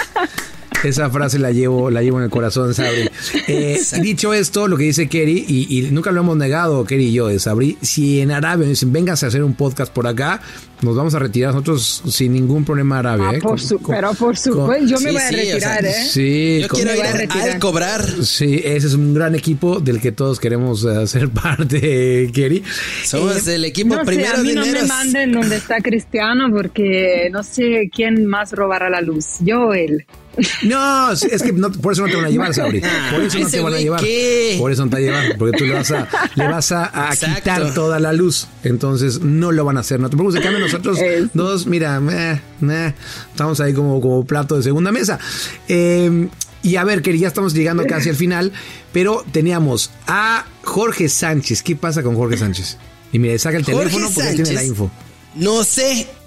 [0.89, 3.09] esa frase la llevo, la llevo en el corazón, Sabri.
[3.49, 7.13] Eh, dicho esto, lo que dice Kerry, y, y nunca lo hemos negado, Kerry y
[7.13, 10.41] yo, de Sabri, si en Arabia nos dicen, véngase a hacer un podcast por acá,
[10.83, 13.29] nos vamos a retirar nosotros sin ningún problema a Arabia.
[13.31, 13.39] Ah, ¿eh?
[13.41, 15.83] por Con- su- con- pero por supuesto, yo me sí, voy a sí, o retirar,
[15.83, 16.05] sea, ¿eh?
[16.11, 17.51] Sí, Yo con- quiero voy a ir retirar.
[17.51, 18.05] al cobrar.
[18.25, 21.29] Sí, ese es un gran equipo del que todos queremos eh, ser
[21.71, 22.63] parte, Kerry.
[23.05, 26.51] Somos Eh, el equipo No sé, primero a mí no me manden donde está Cristiano
[26.51, 30.05] porque no sé quién más robará la luz, yo o él.
[30.63, 32.83] No, es que no- por eso no te van a llevar, Sabri.
[32.85, 34.01] Ah, Por eso no te van a llevar.
[34.01, 34.57] ¿qué?
[34.59, 35.39] Por eso no te van a llevar.
[35.39, 38.47] Porque tú le vas a, le vas a, quitar toda la luz.
[38.65, 39.99] Entonces no lo van a hacer.
[40.01, 40.43] No te preocupes.
[40.43, 42.95] Cambio, nosotros Es- dos, mira, eh, eh,
[43.31, 45.19] estamos ahí como, como plato de segunda mesa.
[45.69, 46.29] Eh,
[46.63, 48.53] y a ver, que ya estamos llegando casi al final.
[48.93, 51.63] Pero teníamos a Jorge Sánchez.
[51.63, 52.77] ¿Qué pasa con Jorge Sánchez?
[53.13, 54.91] Y mire, saca el Jorge teléfono porque tiene la info.
[55.37, 56.07] No sé.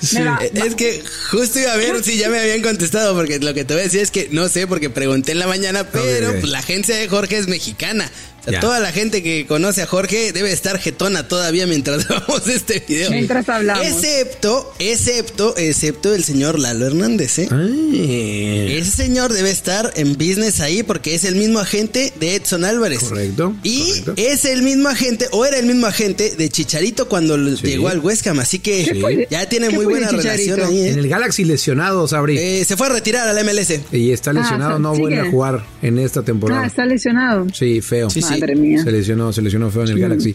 [0.00, 0.16] Sí.
[0.18, 3.64] va- Es que justo iba a ver si ya me habían contestado, porque lo que
[3.64, 6.44] te voy a decir es que no sé, porque pregunté en la mañana, pero pues,
[6.48, 8.10] la agencia de Jorge es mexicana.
[8.46, 8.60] O sea, Ya.
[8.60, 13.10] toda la gente que conoce a Jorge debe estar jetona todavía mientras grabamos este video.
[13.10, 13.86] Mientras hablamos.
[13.86, 17.48] Excepto, excepto, excepto el señor Lalo Hernández, ¿eh?
[17.50, 18.76] Ay.
[18.78, 23.00] Ese señor debe estar en business ahí porque es el mismo agente de Edson Álvarez.
[23.00, 24.14] Correcto, Y correcto.
[24.16, 27.66] es el mismo agente, o era el mismo agente de Chicharito cuando Sí.
[27.66, 28.40] llegó al West Ham.
[28.40, 30.80] Así que ya tiene ¿Qué muy buena relación ahí.
[30.80, 30.88] ¿eh?
[30.90, 32.38] En el Galaxy lesionado, Sabri.
[32.38, 33.80] Eh, se fue a retirar al MLS.
[33.92, 36.62] Y está lesionado, Ah, no vuelve a jugar en esta temporada.
[36.62, 37.46] Ah, está lesionado.
[37.54, 38.10] Sí, feo.
[38.10, 38.33] Sí, sí.
[38.40, 38.82] Madre mía.
[38.82, 40.34] Se lesionó, se lesionó feo en el Galaxy.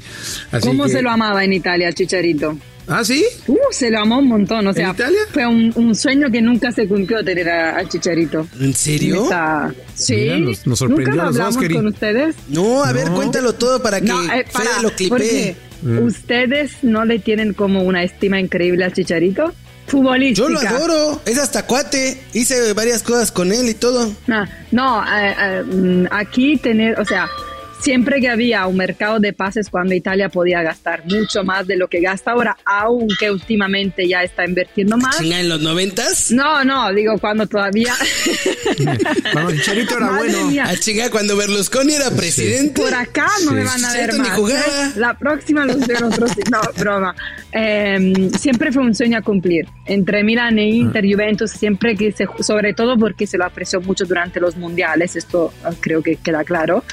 [0.51, 2.57] Así ¿Cómo que- se lo amaba en Italia, Chicharito?
[2.91, 3.23] ¿Ah, sí?
[3.45, 4.65] Uh, se lo amó un montón.
[4.65, 5.19] O sea, Italia?
[5.31, 8.47] fue un, un sueño que nunca se cumplió tener a- al Chicharito.
[8.59, 9.29] ¿En serio?
[9.93, 10.15] Sí.
[10.15, 12.35] Mira, nos- nos sorprendió ¿Nunca a lo hablamos con ustedes?
[12.47, 13.15] No, a ver, No.
[13.15, 15.55] cuéntalo todo para que No, eh, Fede para, lo clipee.
[15.83, 15.99] Mm.
[15.99, 19.53] ustedes no le tienen como una estima increíble al Chicharito.
[19.88, 20.47] Futbolística.
[20.47, 22.19] Yo lo adoro, es hasta cuate.
[22.33, 24.12] Hice varias cosas con él y todo.
[24.27, 27.27] No, no eh, eh, mm, aquí tener, o sea,
[27.79, 31.87] siempre que había un mercado de pases cuando Italia podía gastar mucho más de lo
[31.87, 35.17] que gasta ahora, aunque últimamente ya está invirtiendo más.
[35.17, 36.31] Chinga, en los noventas.
[36.31, 37.93] No, no, digo cuando todavía.
[39.33, 40.47] Cuando Chicharito era Madre bueno.
[40.47, 40.65] mía.
[40.67, 42.81] A chinga, cuando Berlusconi era presidente.
[42.81, 43.55] Por acá no Sí.
[43.55, 44.29] me van a ver ni más.
[44.31, 44.59] jugaba.
[44.61, 44.91] ¿eh?
[44.95, 46.31] La próxima los veo otros.
[46.51, 47.15] No, broma.
[47.51, 49.67] Eh, siempre fue un sueño a cumplir.
[49.85, 51.07] Entre Milan e Inter, Ah.
[51.11, 55.53] Juventus, siempre que se, sobre todo porque se lo apreció mucho durante los mundiales, esto
[55.65, 56.83] eh, creo que queda claro.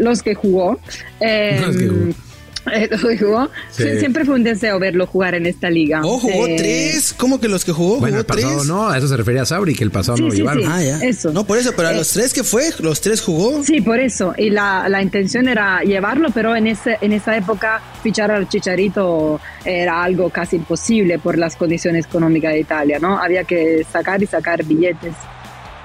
[0.00, 0.78] Los que jugó.
[1.20, 3.44] Eh, Los que jugó.
[3.44, 3.48] eh.
[3.72, 3.98] Sí.
[3.98, 6.00] Siempre fue un deseo verlo jugar en esta liga.
[6.04, 7.12] Oh, jugó Eh, tres.
[7.12, 7.98] ¿Cómo que los que jugó?
[7.98, 8.66] Bueno, el pasado tres.
[8.68, 10.62] no, a eso se refería a Sabri, que el pasado Sí, no lo sí, llevaron.
[10.62, 10.68] sí.
[10.70, 10.98] Ah, ya.
[11.00, 11.32] Eso.
[11.32, 13.64] No, por eso, pero a Eh, los tres que fue, los tres jugó.
[13.64, 14.32] Sí, por eso.
[14.38, 19.40] Y la, la intención era llevarlo, pero en, ese, en esa época fichar al Chicharito
[19.64, 23.18] era algo casi imposible por las condiciones económicas de Italia, ¿no?
[23.18, 25.14] Había que sacar y sacar billetes.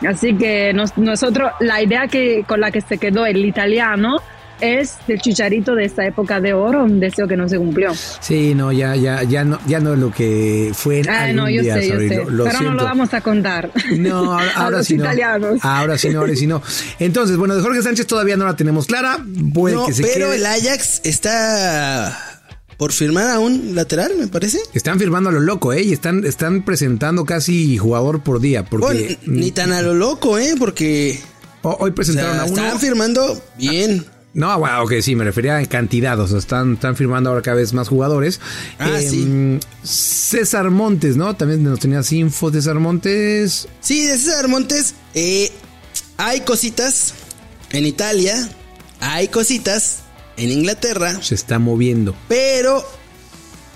[0.06, 4.18] Así que nos- nosotros, la idea que, con la que se quedó el italiano
[4.60, 7.94] es del Chicharito de esta época de oro, un deseo que no se cumplió.
[7.94, 11.62] Sí, no, ya, ya, ya no, ya no es lo que fue Ah, no, yo
[11.62, 12.16] día, sé, yo sé.
[12.16, 13.70] lo- lo pero no lo vamos a contar.
[13.98, 15.06] No, ahora, a ahora los sí no.
[15.62, 16.64] Ahora sí no, ahora sí no.
[16.98, 19.20] Entonces, bueno, de Jorge Sánchez todavía no la tenemos clara.
[19.54, 20.38] Puede no, que se pero quede.
[20.38, 22.37] el Ajax está
[22.78, 24.60] por firmar a un lateral, me parece.
[24.74, 25.82] Están firmando a lo loco, ¿eh?
[25.84, 28.62] Y están, están presentando casi jugador por día.
[28.70, 30.56] Bueno, Porque n- ni tan a lo loco, ¿eh?
[30.60, 31.20] Porque
[31.64, 32.56] ho- hoy o presentaron sea, a uno.
[32.64, 34.06] están firmando bien.
[34.34, 36.20] No, bueno, ok, sí, me refería en cantidad.
[36.20, 38.40] O sea, están, están firmando ahora cada vez más jugadores.
[38.78, 41.36] Ah, Em, César Montes, ¿no?
[41.36, 43.68] También nos tenías info de César Montes.
[43.82, 45.52] Sí, de César Montes, eh,
[46.18, 47.16] hay cositas
[47.72, 48.48] en Italia,
[49.00, 50.02] hay cositas
[50.38, 52.16] en Inglaterra, Se está moviendo.
[52.28, 52.84] pero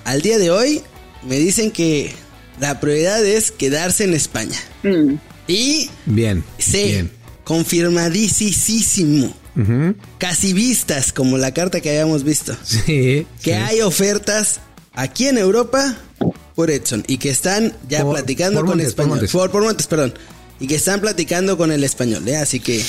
[0.05, 0.81] al día de hoy
[1.27, 2.13] me dicen que
[2.59, 4.57] la prioridad es quedarse en España.
[4.83, 5.15] Mm.
[5.47, 6.43] Y Bien.
[6.59, 7.11] sé, Bien.
[7.43, 9.33] confirmadísimo,
[10.17, 12.79] casi vistas como la carta que habíamos visto, Sí.
[12.85, 13.51] que sí.
[13.51, 14.59] hay ofertas
[14.93, 15.97] aquí en Europa
[16.55, 19.09] por Edson y que están ya Por- platicando por con Montes, por español.
[19.17, 19.31] Montes.
[19.31, 20.13] Por, por Montes, perdón.
[20.59, 22.37] Y que están platicando con el español, ¿eh?
[22.37, 22.83] Así que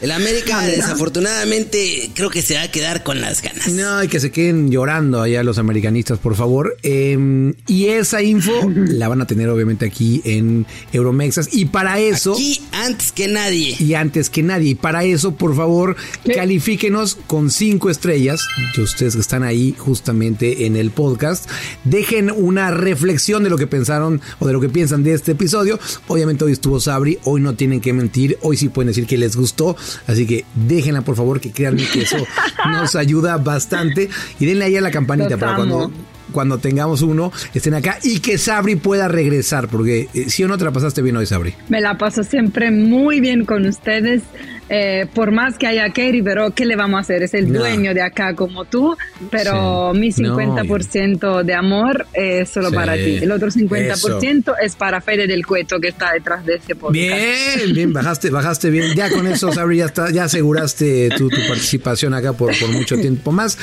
[0.00, 3.68] El América, desafortunadamente, creo que se va a quedar con las ganas.
[3.68, 6.76] No, y que se queden llorando allá los americanistas, por favor.
[6.82, 11.48] Eh, y esa info la van a tener obviamente aquí en Euromexas.
[11.52, 12.34] Y para eso...
[12.34, 13.76] Aquí antes que nadie.
[13.78, 14.70] Y antes que nadie.
[14.70, 15.96] Y para eso, por favor,
[16.32, 18.40] califíquenos con cinco estrellas.
[18.78, 21.48] Ustedes que están ahí justamente en el podcast.
[21.84, 25.78] Dejen una reflexión de lo que pensaron o de lo que piensan de este episodio.
[26.06, 29.36] Obviamente hoy estuvo Sabri, hoy no tienen que mentir, hoy sí pueden decir que les
[29.36, 29.76] gustó.
[30.06, 32.16] Así que déjenla por favor, que créanme que eso
[32.70, 34.08] nos ayuda bastante.
[34.38, 35.90] Y denle ahí a la campanita para cuando
[36.32, 40.58] cuando tengamos uno, estén acá y que Sabri pueda regresar, porque si ¿sí o no
[40.58, 41.54] te la pasaste bien hoy, Sabri.
[41.68, 44.22] Me la paso siempre muy bien con ustedes.
[44.70, 47.22] Eh, por más que haya Kerry, pero ¿qué le vamos a hacer?
[47.22, 48.96] Es el dueño de acá como tú,
[49.30, 53.18] pero mi 50% de amor es solo para ti.
[53.22, 56.92] El otro 50% es para Fede del Cueto que está detrás de ese podcast.
[56.92, 58.94] Bien, bien, bajaste, bajaste bien.
[58.94, 62.98] Ya con eso, Sabri, ya, está, ya aseguraste tu, tu participación acá por, por mucho
[62.98, 63.58] tiempo más.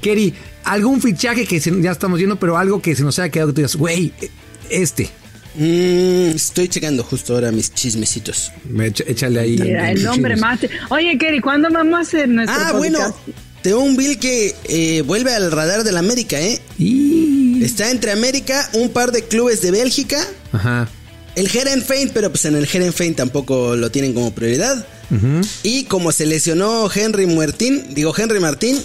[0.00, 3.54] Kerry, algún fichaje que ya estamos viendo, pero algo que se nos haya quedado que
[3.54, 4.12] tú digas, güey,
[4.70, 5.08] este.
[5.58, 8.52] Mm, estoy checando justo ahora mis chismecitos.
[9.06, 9.58] échale ahí.
[9.58, 10.60] Mira, el nombre más.
[10.88, 13.14] Oye, Kerry, ¿cuándo vamos a hacer nuestro Ah, bueno.
[13.62, 16.60] Tengo un Bill que eh, vuelve al radar de la América, ¿eh?
[16.78, 17.62] Y...
[17.64, 20.24] Está entre América, un par de clubes de Bélgica.
[20.52, 20.88] Ajá.
[21.34, 24.86] El Fein, pero pues en el Fein tampoco lo tienen como prioridad.
[25.62, 28.78] Y como se lesionó Henry Martín, digo Henry Martín,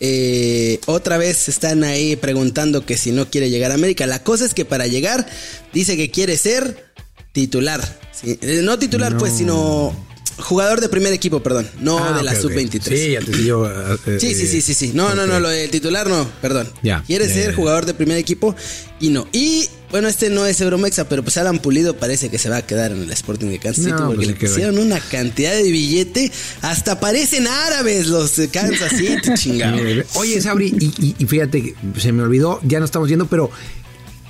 [0.00, 4.06] eh, otra vez están ahí preguntando que si no quiere llegar a América.
[4.06, 5.26] La cosa es que para llegar
[5.72, 6.92] dice que quiere ser
[7.32, 7.98] titular.
[8.24, 9.94] Eh, no titular, pues, sino
[10.38, 11.68] jugador de primer equipo, perdón.
[11.80, 12.82] No ah, de la sub-23.
[12.82, 14.92] Sí, ya te eh, sí, sí, sí, sí, sí.
[14.94, 16.68] No, no, no, lo del titular no, perdón.
[16.82, 17.02] Ya.
[17.06, 18.54] Quiere ser jugador de primer equipo
[19.00, 19.26] y no.
[19.32, 22.62] Y bueno, este no es Euromexa, pero pues Alan Pulido parece que se va a
[22.62, 26.30] quedar en el Sporting de Kansas City porque pues le pusieron una cantidad de billete.
[26.62, 29.78] Hasta parecen árabes los de Kansas City, chingado.
[30.14, 33.50] Oye, Sabri, y, y, fíjate, se me olvidó, ya no estamos viendo, pero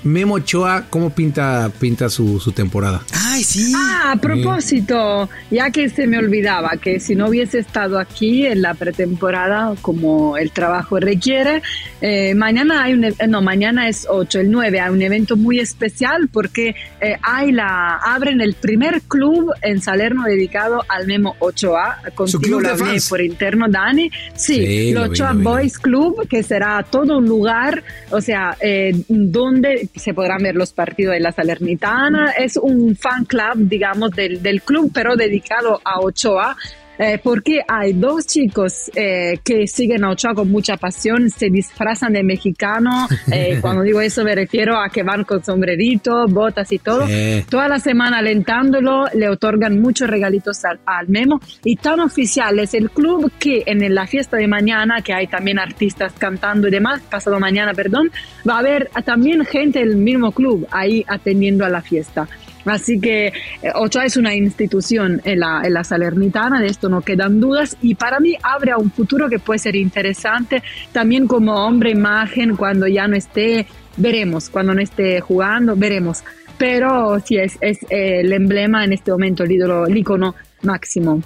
[0.05, 3.03] Memo Ochoa, ¿cómo pinta, pinta su, temporada?
[3.13, 3.73] Ay, sí.
[3.77, 8.63] Ah, a propósito, ya que se me olvidaba que si no hubiese estado aquí en
[8.63, 11.63] la pretemporada como el trabajo requiere,
[12.01, 15.59] eh, mañana hay un, e, no, mañana es 8, el 9, hay un evento muy
[15.59, 21.99] especial porque eh, hay la, abren el primer club en Salerno dedicado al Memo Ochoa.
[22.15, 24.11] Contigo lo hablé por interno, Dani.
[24.35, 30.15] Sí, el Ochoa Boys Club, que será todo un lugar, o sea, eh, donde se
[30.15, 32.33] podrán ver los partidos de la Salernitana.
[32.33, 36.57] Es un fan club, digamos, del, del club, pero dedicado a Ochoa.
[36.99, 42.13] Eh, porque hay dos chicos eh, que siguen a Ochoa con mucha pasión, se disfrazan
[42.13, 43.07] de mexicano.
[43.31, 47.07] Eh, cuando digo eso me refiero a que van con sombrerito, botas y todo.
[47.49, 51.41] Toda la semana alentándolo, le otorgan muchos regalitos al, al, Memo.
[51.63, 55.59] Y tan oficial es el club que en la fiesta de mañana, que hay también
[55.59, 58.11] artistas cantando y demás, pasado mañana, perdón,
[58.49, 62.29] va a haber también gente del mismo club ahí atendiendo a la fiesta.
[62.71, 63.33] Así que eh,
[63.75, 67.95] Ochoa es una institución en la, en la Salernitana, de esto no quedan dudas, y
[67.95, 72.87] para mí abre a un futuro que puede ser interesante también como hombre imagen cuando
[72.87, 76.23] ya no esté, veremos, cuando no esté jugando, veremos.
[76.59, 81.23] Pero sí es, es eh, el emblema en este momento, el ídolo, el icono máximo.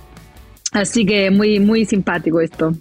[0.73, 2.75] Así que muy, muy simpático esto.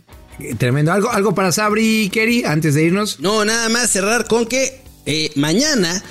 [0.58, 0.92] Tremendo.
[0.92, 3.20] ¿Algo, algo para Sabri y Kerry antes de irnos?
[3.20, 6.02] No, nada más cerrar con que eh, mañana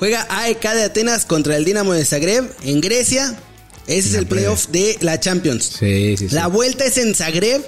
[0.00, 3.38] Juega AEK de Atenas contra el Dinamo de Zagreb en Grecia.
[3.86, 5.76] Ese es el playoff de la Champions.
[5.78, 6.34] Sí, sí, sí.
[6.34, 7.62] La vuelta es en Zagreb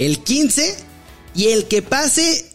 [0.00, 0.74] el 15
[1.36, 2.46] y el que pase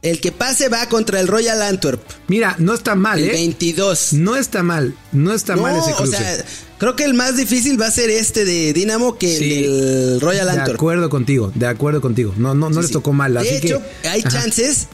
[0.00, 2.00] el que pase va contra el Royal Antwerp.
[2.26, 3.32] Mira, no está mal, el ¿eh?
[3.32, 4.14] 22.
[4.14, 6.16] No está mal, no está mal ese cruce.
[6.16, 6.44] O sea,
[6.78, 10.68] creo que el más difícil va a ser este de Dinamo que el Royal Antwerp.
[10.68, 12.32] De acuerdo contigo, de acuerdo contigo.
[12.38, 13.34] No, no, no les tocó mal.
[13.34, 14.86] De hecho, hay chances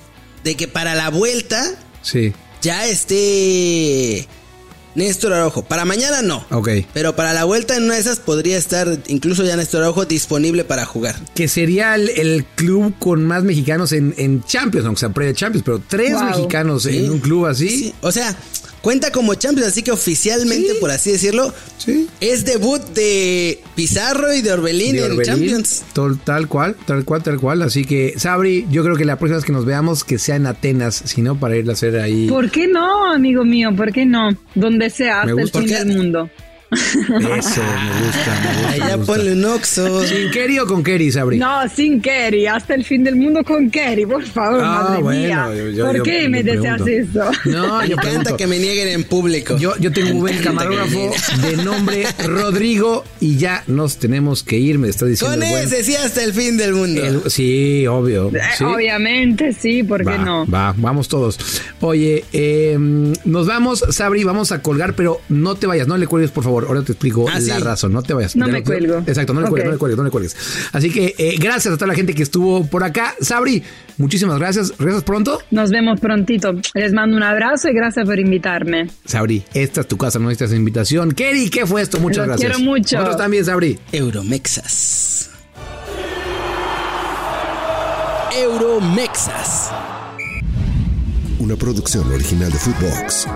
[0.43, 1.65] de que para la vuelta
[2.03, 4.27] sí ya esté
[4.95, 5.63] Néstor Araujo.
[5.63, 6.45] Para mañana no.
[6.51, 6.69] Ok.
[6.93, 10.65] Pero para la vuelta en una de esas podría estar incluso ya Néstor Araujo disponible
[10.65, 11.17] para jugar.
[11.35, 16.21] Que sería el, club con más mexicanos en, en Champions, aunque sea pre-Champions, pero tres
[16.23, 17.69] mexicanos en un club así.
[17.69, 17.95] Sí.
[18.01, 18.37] O sea,
[18.83, 21.53] Cuenta como Champions, así que oficialmente, por así decirlo,
[22.21, 25.83] es debut de Pizarro y de Orbelín, en Champions.
[26.25, 27.63] Tal, cual, tal cual, tal cual.
[27.63, 30.47] Así que, Sabri, yo creo que la próxima vez que nos veamos, que sea en
[30.47, 32.29] Atenas, si no, para ir a hacer ahí.
[32.29, 33.69] ¿Por qué no, amigo mío?
[33.77, 34.31] ¿Por qué no?
[34.55, 36.31] Donde sea, hasta el fin del mundo.
[36.71, 38.87] Eso, me gusta, me gusta.
[38.87, 38.99] Me gusta.
[39.13, 40.07] ponle un oxo.
[40.07, 41.39] ¿Sin Kerry o con Kerry, Sabri?
[41.39, 45.21] No, sin Kerry, hasta el fin del mundo con Kerry, por favor, Ah, madre bueno,
[45.21, 45.49] mía.
[45.57, 47.25] yo- yo- ¿Por yo- qué yo me deseas eso?
[47.47, 48.37] No, Me yo encanta pregunto.
[48.37, 49.57] que me nieguen en público.
[49.59, 51.11] Yo, yo tengo un buen camarógrafo
[51.43, 55.65] de nombre Rodrigo y ya nos tenemos que ir, me está diciendo Con el buen-
[55.65, 57.05] ese sí hasta el fin del mundo.
[57.05, 58.29] el- sí, obvio.
[58.35, 58.65] Eh, sí.
[58.65, 60.47] Obviamente sí, ¿por qué Va, no?
[60.47, 61.39] va, vamos todos.
[61.81, 62.77] Oye, eh,
[63.25, 66.60] nos vamos, Sabri, vamos a colgar, pero no te vayas, no le cuelgues, por favor.
[66.69, 67.63] Ahora te explico Ah, la sí.
[67.63, 68.37] razón, no te vayas.
[68.37, 68.99] No De me lo- cuelgo.
[69.07, 69.67] Exacto, no le cuelgues, Ok.
[69.67, 70.37] no le cuelgues, no le cuelgues.
[70.73, 73.15] Así que eh, gracias a toda la gente que estuvo por acá.
[73.21, 73.63] Sabri,
[73.99, 74.73] muchísimas gracias.
[74.79, 75.41] ¿Regresas pronto?
[75.51, 76.53] Nos vemos prontito.
[76.75, 78.89] Les mando un abrazo y gracias por invitarme.
[79.05, 81.13] Sabri, esta es tu casa, no necesitas invitación.
[81.13, 81.99] Kerry, ¿qué fue esto?
[82.01, 82.57] Muchas Los gracias.
[82.57, 82.97] quiero mucho.
[82.97, 83.79] Nosotros también, Sabri.
[83.93, 85.31] Euromexas.
[88.37, 89.71] Euromexas.
[91.39, 93.27] Una producción original de Footbox.